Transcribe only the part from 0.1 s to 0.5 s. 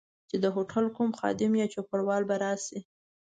چي د